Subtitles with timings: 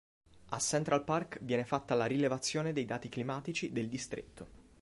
[0.49, 4.47] A Central Park viene fatta la rilevazione dei dati climatici del distretto.